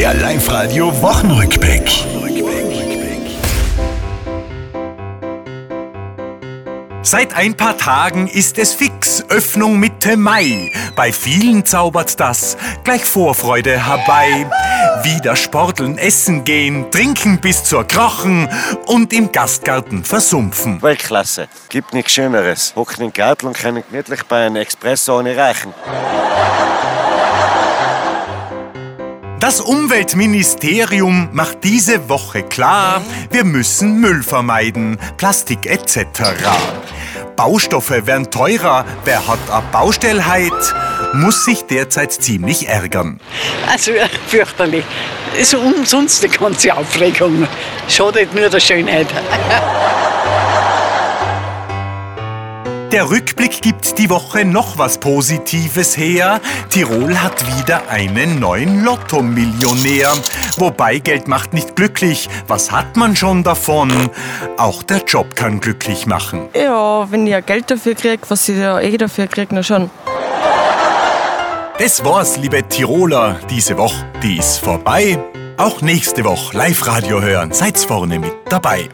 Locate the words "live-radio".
0.14-0.90, 76.56-77.22